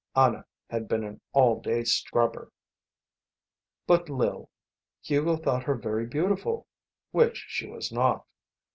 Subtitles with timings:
[0.15, 2.51] Anna had been an all day scrubber.
[3.85, 4.49] But Lil.
[5.03, 6.65] Hugo thought her very beautiful,
[7.11, 8.25] which she was not.